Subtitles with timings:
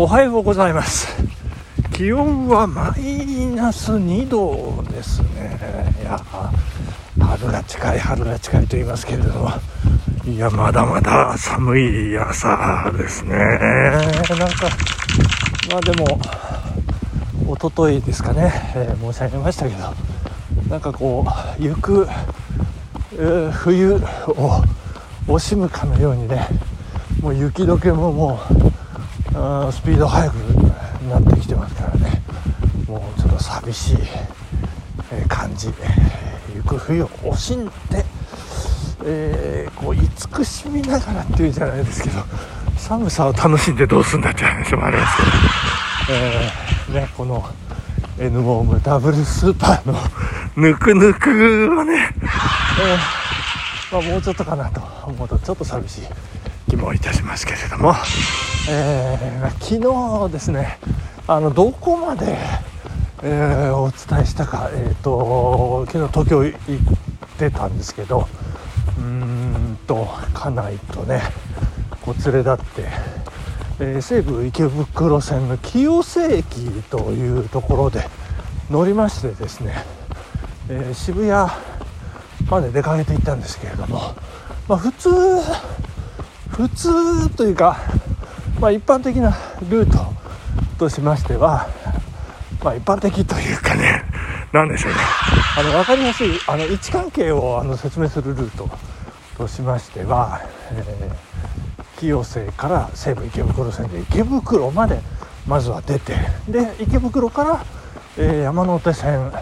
[0.00, 1.08] おはようございます。
[1.92, 5.58] 気温はマイナス2度ですね。
[6.00, 6.16] いや
[7.18, 9.50] 春が近い春が近いと言いますけれども
[10.24, 13.34] いやまだまだ寒い朝ですね。
[13.34, 14.36] なんか
[15.68, 16.20] まあでも
[17.56, 19.92] 一昨日ですかね、えー、申し上げましたけど
[20.70, 21.26] なんかこ
[21.58, 22.06] う行く、
[23.14, 23.98] えー、冬を
[25.26, 26.46] 惜しむかのようにね
[27.20, 28.77] もう雪解けももう
[29.72, 30.34] スピード速く
[31.08, 32.22] なってきてますからね。
[32.86, 33.96] もうちょっと寂しい
[35.28, 35.68] 感じ、
[36.54, 38.04] 行く冬を惜しんで、
[39.04, 42.22] えー、こう慈しみながらっていうんじゃないですけど
[42.76, 45.22] 寒さを楽しんでどうすんだって話もありますけ
[46.12, 47.44] ど、えー、ね、この
[48.18, 49.98] N モームダブルスーパーの
[50.56, 51.30] ぬくぬく
[51.78, 52.10] をね、
[53.92, 56.00] えー、まあ、もうちょっとかなと思うとちょっと寂しい
[56.70, 57.94] 気もいたしますけれども、
[58.70, 60.78] えー、昨日ですね
[61.26, 62.36] あのどこまで、
[63.22, 66.58] えー、お伝えしたか、えーと、昨日東京行っ
[67.38, 68.28] てたんですけど
[68.98, 71.22] うーんと家内とね
[72.02, 72.88] こう連れ立って、
[73.80, 78.04] えー、西武池袋線の清瀬駅というところで
[78.70, 79.82] 乗りましてですね、
[80.68, 81.50] えー、渋谷
[82.50, 84.14] まで出かけていったんですけれども、
[84.68, 85.08] まあ、普通
[86.58, 87.78] 普通というか、
[88.60, 89.36] まあ、一般的な
[89.68, 90.12] ルート
[90.78, 91.68] としましては、
[92.62, 94.02] まあ、一般的というかね
[94.52, 94.98] 何でしょうね。
[95.56, 98.68] あの分かりやすいあの位置関係をあの説明するルート
[99.36, 100.40] としましては、
[100.72, 105.00] えー、清瀬から西武池袋線で池袋まで
[105.46, 106.14] まずは出て
[106.48, 107.64] で池袋から、
[108.16, 109.32] えー、山手線、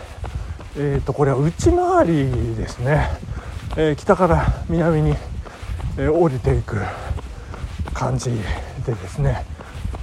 [0.76, 3.08] えーと、これは内回りですね、
[3.76, 5.14] えー、北から南に、
[5.98, 6.76] え降りていく
[7.94, 8.30] 感じ
[8.86, 9.44] でですね、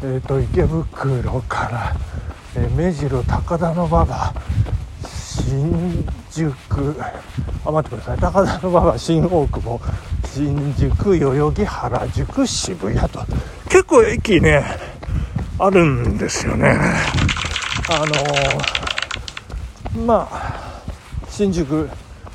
[0.01, 1.95] えーと、池袋から、
[2.57, 4.33] えー、目白高田馬場
[5.07, 7.01] 新宿
[7.63, 8.17] あ待ってください。
[8.19, 9.79] 高田馬場新大久保
[10.25, 13.19] 新宿代々木原宿渋谷と
[13.69, 14.65] 結構駅ね
[15.59, 16.77] あるんですよね。
[17.89, 20.81] あのー、まあ
[21.29, 21.89] 新宿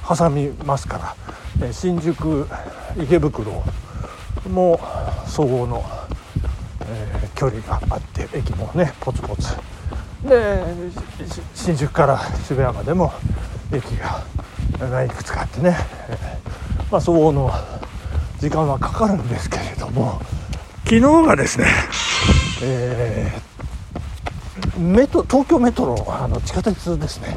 [0.09, 2.49] 挟みますから、え新宿
[2.97, 3.63] 池袋
[4.49, 4.81] も
[5.27, 5.85] 総合の、
[7.39, 9.55] 距離があって駅もねポツポツ。
[10.29, 10.61] で
[11.55, 13.13] 新宿から渋谷までも
[13.73, 13.85] 駅
[14.81, 15.77] がいくつかあってね、
[16.91, 17.49] まあ、相応の
[18.41, 20.21] 時間はかかるんですけれども
[20.85, 21.67] 昨日がですね、
[22.65, 27.37] えー、メト東京メトロあの地下鉄ですね。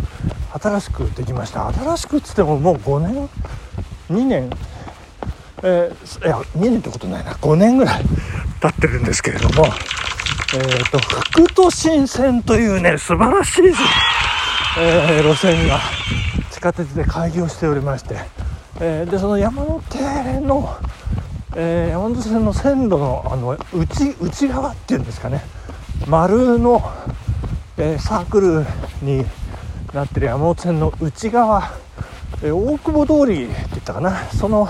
[0.53, 1.71] 新しくできました。
[1.71, 3.29] 新しくっつってももう5年
[4.09, 4.49] ？2年？
[5.63, 7.33] えー、いや2年ってことないな。
[7.33, 8.03] 5年ぐらい。
[8.61, 9.65] 経ってるんですけれども、
[10.53, 13.63] えーと、副都心線というね素晴らしい、
[14.79, 15.79] えー、路線が
[16.51, 18.17] 地下鉄で開業しておりまして、
[18.79, 20.77] えー、でその山手の、
[21.55, 25.41] え、山手線の線路のあの内内側っていうんですかね
[26.07, 26.83] 丸の、
[27.77, 28.65] えサークル
[29.01, 29.25] に
[29.91, 31.71] なってる山手線の内側、
[32.43, 34.69] え大久保通りって言ったかなその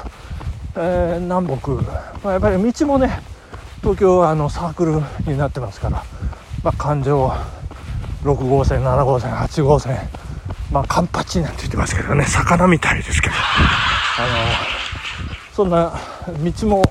[0.78, 1.81] え、南北、ま
[2.25, 3.31] あ、やっぱり道もね
[3.81, 6.03] 東京はあのサークルになってますから、
[6.64, 7.31] まあ、環状
[8.24, 9.97] 6号線7号線8号線
[10.72, 13.36] まあカンパチなんて言ってますけどね魚みたいですけど。
[13.36, 14.81] あの
[15.53, 15.94] そんな
[16.62, 16.81] 道も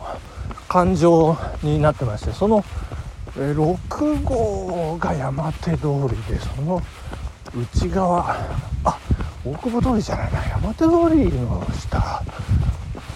[0.69, 2.65] 環状になってましてその
[3.37, 6.83] 6号が山手通りでその
[7.55, 8.37] 内側
[8.85, 8.99] あ
[9.45, 12.23] 大久保通りじゃないな山手通りの下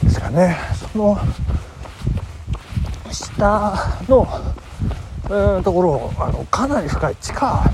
[0.02, 0.56] ですかね。
[0.92, 1.18] その
[3.44, 4.26] 下の、
[5.26, 7.70] えー、ところあのかなり深い地下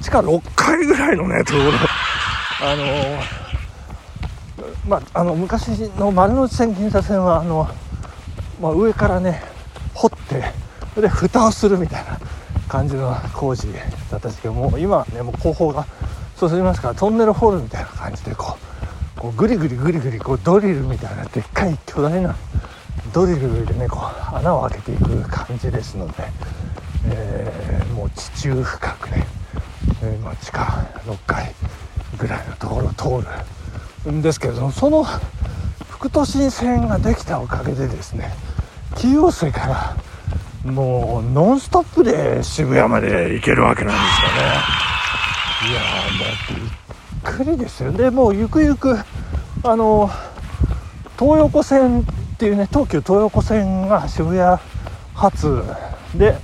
[0.00, 1.72] 地下6階ぐらいのねところ。
[2.64, 2.84] あの
[4.86, 7.68] まあ、あの昔の丸の内線銀座線はあの、
[8.60, 9.42] まあ、上からね
[9.94, 12.18] 掘ってで蓋をするみたいな
[12.68, 15.86] 感じの工事だったんですけども今はねもう後方が
[16.36, 18.56] そうしますからトンネル掘るみたいな感じでこ
[19.16, 22.36] うこうグリグリグリグリこうドリルみたいなでっかい巨大な
[23.12, 24.00] ドリルでねこ
[24.32, 26.14] う穴を開けていく感じですので、
[27.06, 29.26] えー、もう地中深くね、
[30.02, 30.62] えー、まあ、地下
[31.04, 31.54] 6階
[32.18, 32.92] ぐらいのところを
[33.22, 33.26] 通
[34.06, 35.04] るんですけれどもその
[35.88, 38.32] 副都心線ができたおかげでですね
[38.96, 39.96] 清瀬から
[40.70, 44.82] もうノンストップで渋谷まで行けるわけなんですよね。
[45.70, 47.92] いやーもうくりですよ。
[47.92, 48.96] でもうゆくゆく
[49.64, 50.10] あの
[51.18, 52.04] 東横線
[52.42, 54.58] っていうね東急東横線が渋谷
[55.14, 55.62] 発
[56.16, 56.34] で、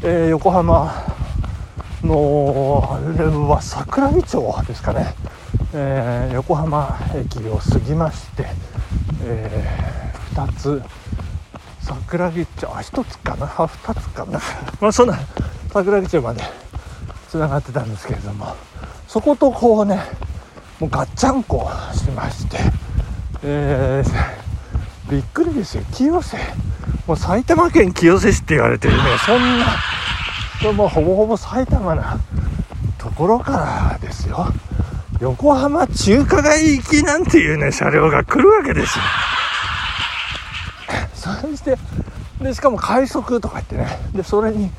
[0.00, 0.92] えー、横浜
[2.04, 5.12] のあれは桜木町ですかね、
[5.74, 8.46] えー、横浜駅を過ぎまして、
[9.24, 10.82] えー、2つ。
[11.80, 13.46] 桜木町あ1つかな？
[13.46, 14.38] あ2つかな。
[14.80, 15.18] まあそんな
[15.72, 16.44] 桜木町まで
[17.28, 18.54] つながってたんですけれども
[19.08, 20.00] そことこうね
[20.78, 22.58] もうガッチャンコしまして、
[23.42, 24.39] えー、
[25.10, 25.82] びっくりですよ。
[25.92, 26.38] 清瀬。
[27.06, 29.02] もう埼玉県清瀬市って言われてるね。
[29.26, 30.72] そんな。
[30.72, 32.20] もうほぼほぼ埼玉な
[32.96, 33.52] ところか
[33.92, 34.46] らですよ。
[35.20, 39.04] 横浜中華街行きなんていうね車両が来るわけですよ。
[41.42, 41.76] そして
[42.40, 44.00] でしかも快速とか言ってね。
[44.14, 44.70] でそれに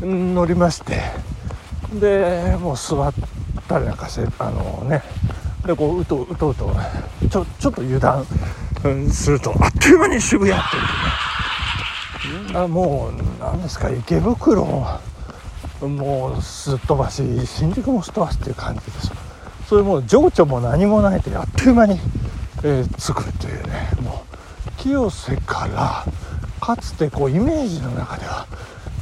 [0.00, 1.00] 乗りまして。
[1.92, 3.12] でもう座っ
[3.68, 5.02] たりなんかしてあのね。
[5.64, 6.74] でこううとうとうと
[7.30, 8.26] ちょちょっと油断、
[9.10, 9.54] すると。
[9.60, 12.58] あっという間に渋谷っていうね。
[12.58, 14.64] あもう何ですか池袋。
[15.80, 19.12] もうすっ飛ばし新宿もすっ飛ばしっていう感じです。
[19.68, 21.98] それもう情緒も何もないとあっという間に、
[22.62, 23.90] えー、着くというね。
[24.02, 26.04] もう清瀬から
[26.60, 28.46] かつてこうイメージの中では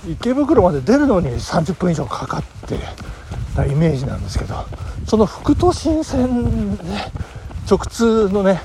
[0.09, 2.79] 池袋まで出るのに30分以上かかって
[3.55, 4.55] たイメージなんですけど
[5.07, 6.83] その副都心線で
[7.69, 8.61] 直通のね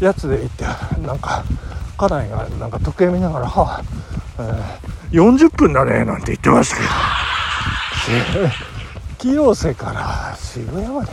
[0.00, 0.64] やつで行って
[1.06, 1.44] なんか
[1.96, 3.82] 家内がなんか時計見ながら「はあ、
[5.10, 6.88] えー、40分だね」なんて言ってましたけど。
[9.18, 11.10] 清瀬から渋谷まで。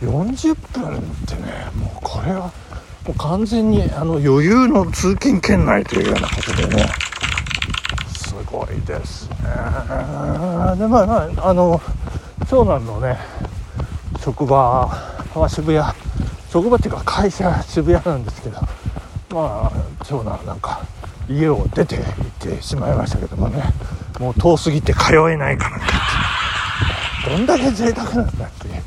[0.00, 2.52] 40分ってねもうこれはも
[3.08, 6.86] う完全にあの余裕の通勤圏内というようなことでね。
[8.14, 9.36] すごいですね。
[10.76, 11.80] でまあまああの
[12.48, 13.18] 長男のね
[14.20, 14.86] 職場
[15.34, 16.09] は渋谷。
[16.50, 18.60] 職場っていうか会社渋谷なんですけど
[19.30, 19.72] まあ
[20.04, 20.80] 長男なんか
[21.28, 23.62] 家を出て行ってしまいましたけどもね
[24.18, 25.84] もう遠すぎて通えないからね
[27.28, 28.82] どんだけ贅沢なんだっていう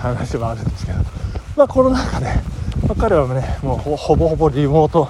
[0.00, 0.98] 話もあるんですけど
[1.56, 2.26] まあコロナ禍で、
[2.88, 5.08] まあ、彼はねもうほぼほぼリモート、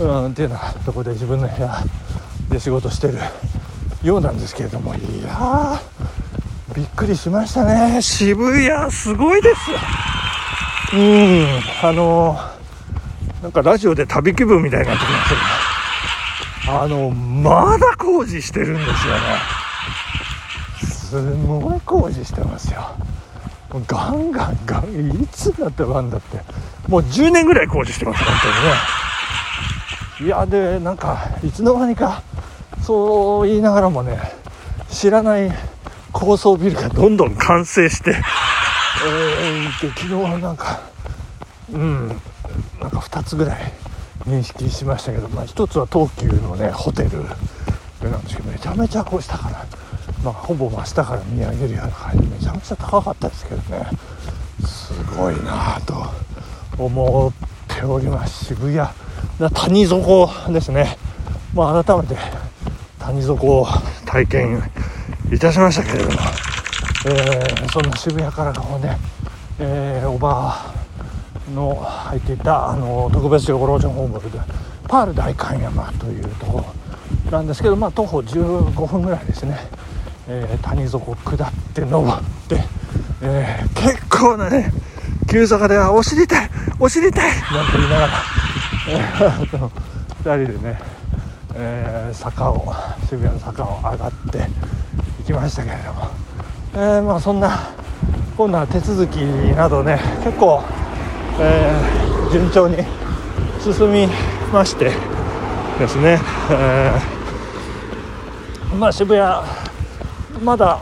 [0.00, 1.78] うん、っていうようなとこで自分の部屋
[2.50, 3.18] で仕事してる
[4.02, 5.80] ようなんですけれどもいや
[6.74, 8.02] びっくりしましたね。
[8.02, 9.78] 渋谷すごいですよ。
[10.94, 11.46] うん
[11.82, 12.38] あの
[13.42, 15.28] なんかラジオで旅気分みたいになってきました
[16.64, 19.20] けどあのまだ工事してるんですよね。
[20.82, 22.82] すごい工事してますよ。
[23.86, 26.38] ガンガンガンいつなってワンだって。
[26.88, 28.34] もう10年ぐらい工事してます本
[30.18, 30.26] 当にね。
[30.26, 32.22] いやでなんかいつの間にか
[32.82, 34.18] そう言いながらもね
[34.90, 35.50] 知らない
[36.12, 38.16] 高層ビルがどんどん完成して、
[39.06, 40.80] えー、で昨日はなんか
[41.72, 42.08] うん
[42.80, 43.72] なんか2つぐらい
[44.26, 47.22] 認識しましたけど、まあ、1つは東急のねホテル
[48.10, 49.66] なんですけどめちゃめちゃこうしたから
[50.24, 53.86] まあ、ほぼ真下から見上げるような感じめちゃめちゃ高かったですけどね
[54.66, 56.06] すごいなと
[56.82, 57.32] 思っ
[57.68, 58.88] ております渋谷
[59.38, 60.96] 谷底ですね、
[61.54, 62.16] まあ、改めて
[62.98, 63.66] 谷底を
[64.04, 64.62] 体験
[65.32, 66.18] いたしましたけれども、
[67.06, 68.96] えー、そんな渋谷からこうね、
[69.58, 70.74] えー、おば
[71.54, 74.38] の入っていたあの特別養護老人ホームで
[74.88, 79.56] パール大観山というところなんですけど、まあ、徒歩15分ぐらいですね
[80.30, 82.62] えー、谷底下って登って、
[83.22, 84.70] えー、結構なね
[85.30, 88.12] 急坂ではお尻痛いお尻痛いなんて言いながら、
[88.88, 89.70] えー、
[90.22, 90.78] 2人でね、
[91.54, 92.74] えー、坂を
[93.08, 94.38] 渋谷の坂を上がって
[95.22, 96.10] いきましたけれども、
[96.78, 97.74] えー、まあそんな
[98.36, 99.16] 今度は手続き
[99.56, 100.62] などね結構、
[101.40, 102.76] えー、順調に
[103.60, 104.06] 進み
[104.52, 104.92] まして
[105.76, 106.20] ですね、
[106.52, 109.44] えー、まあ渋谷
[110.40, 110.80] まだ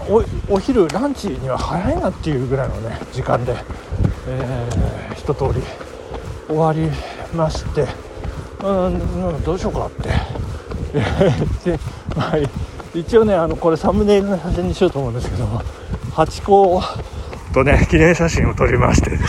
[0.50, 3.56] お昼ランチには早いなっていうぐらいのね時間で、
[4.28, 5.64] えー、一通り
[6.46, 6.90] 終わり
[7.34, 7.86] まして
[8.62, 10.10] うんどうしようかって
[11.70, 11.78] で、
[12.14, 12.36] まあ、
[12.94, 15.62] 一応ねあのこれサムネイルの写真にしようと思うんですけども。
[16.16, 16.80] ハチ公
[17.52, 19.28] とね記念写真を撮りましてですね。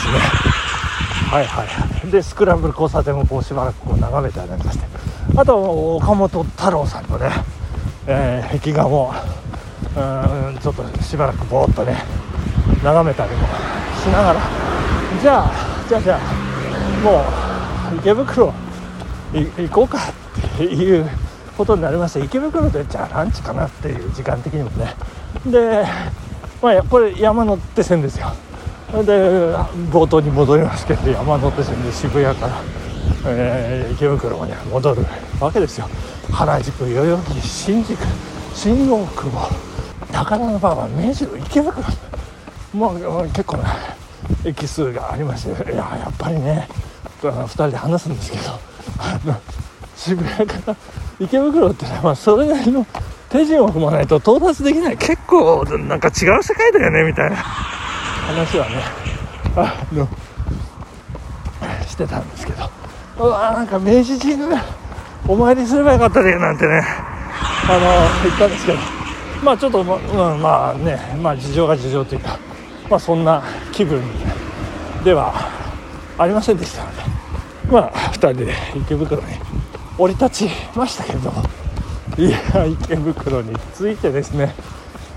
[1.29, 1.65] はいは
[2.05, 2.09] い。
[2.09, 4.85] でスクランブル交差点をこうしばらくこう眺めたりなんかして。
[5.35, 7.29] あと岡本太郎さんのね、
[8.07, 9.13] えー、壁画も
[9.97, 9.99] う
[10.53, 11.97] んちょっとしばらくぼーっとね
[12.81, 13.39] 眺めたりも
[14.01, 14.39] しながら。
[15.21, 15.51] じゃあ
[15.89, 16.19] じゃあじゃあ
[17.03, 18.53] もう池袋
[19.33, 19.97] 行こうか
[20.55, 21.09] っていう
[21.57, 24.95] ことになりまして池袋でじゃあランチかなっていう時間的にもね。
[25.45, 25.85] で、
[26.61, 28.31] まあ、これ山手線ですよ。
[29.03, 29.53] で
[29.91, 32.61] 冒頭に戻りますけど山手線で渋谷から、
[33.25, 35.05] えー、池袋まで戻る
[35.39, 35.87] わけですよ。
[36.31, 37.97] 原宿代々木新宿
[38.53, 39.49] 新大久保
[40.11, 41.83] 高田馬場目白池袋。
[42.73, 43.75] まあ結構な
[44.45, 46.67] 駅数がありましていややっぱりね
[47.21, 48.43] 2人で話すんですけど
[49.95, 50.75] 渋谷から
[51.19, 52.85] 池袋ってのは、まあ、それなりの
[53.37, 54.97] 手順を踏まないと到達できない。
[54.97, 57.35] 結構なんか違う世界だよねみたいな。
[57.35, 58.75] 話はね。
[59.55, 60.07] あの
[61.87, 62.69] してたんですけど。
[63.19, 64.63] うわなんか明治神宮
[65.27, 66.81] お参りすればよかったねなんてね。
[67.69, 68.77] あの言ったんですけど。
[69.43, 69.95] まあちょっとま,、
[70.33, 72.39] うん、まあねまあ事情が事情というか
[72.89, 74.01] まあそんな気分
[75.03, 75.33] では
[76.17, 77.03] ありませんでしたので。
[77.71, 79.27] まあ2人で池袋に
[79.97, 81.66] 降り立ちましたけれども。
[82.17, 84.53] いや池袋に着いてですね。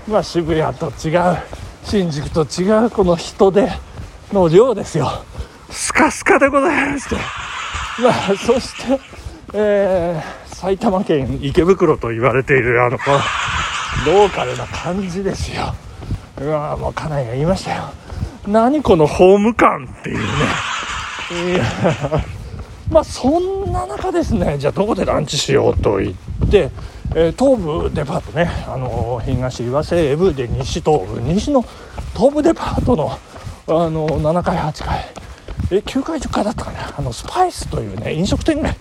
[0.07, 1.37] まあ渋谷と違う
[1.83, 3.71] 新宿と違うこの人出
[4.33, 5.23] の量ですよ。
[5.69, 7.15] スカスカでございまして。
[8.01, 8.99] まあそして
[9.53, 13.17] えー、埼玉県池袋と言われているあのこの
[14.13, 15.73] ローカルな感じですよ。
[16.39, 17.91] うわもう家内が言いましたよ。
[18.47, 20.23] 何このホーム感っていうね。
[21.53, 21.63] いや
[22.91, 26.69] まあそんな中ですねじゃあどこでランチしようと言って
[27.13, 31.61] えー、東武デパートね、あのー、東は西部で西東部西の
[32.13, 33.17] 東武デパートの、あ
[33.89, 35.05] のー、7階8階。
[35.71, 36.93] え9階10階だったかな？
[36.97, 38.75] あのスパイスというね飲食店街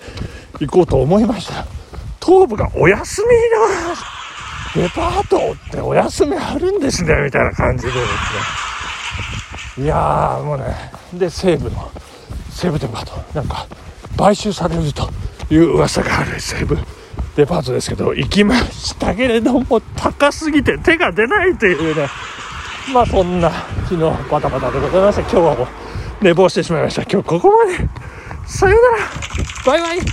[0.60, 1.66] 行こうと思いました。
[2.24, 3.28] 東部がお休み
[4.78, 9.84] だデパートってお休みあるんですねみたいな感じでですね。
[9.84, 10.64] いやーもうね。
[11.14, 11.90] で西武の
[12.50, 13.34] 西武デパート。
[13.34, 13.66] なんか
[14.20, 15.08] 買収されると
[15.50, 16.76] いう噂がある西武
[17.36, 22.06] デパートですけど行きましたけれども高すぎて手が出ないというね。
[22.92, 23.50] まあそんな
[23.88, 25.20] 昨日バタバタでございました。
[25.22, 25.68] 今日はもう
[26.20, 27.02] 寝坊してしまいました。
[27.02, 27.88] 今日ここまで。
[28.46, 29.04] さよなら。
[29.64, 30.10] バイバイ。